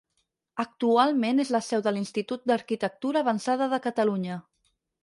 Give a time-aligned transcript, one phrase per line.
[0.63, 4.43] Actualment és la seu de l'Institut d'arquitectura avançada de Catalunya.